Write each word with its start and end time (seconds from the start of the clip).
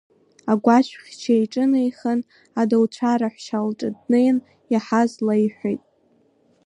Агәашәхьча 0.51 1.33
иҿынеихан, 1.43 2.19
адауцәа 2.59 3.19
раҳәшьа 3.19 3.59
лҿы 3.67 3.89
днеин, 3.99 4.37
иаҳаз 4.73 5.11
леиҳәеит. 5.25 5.81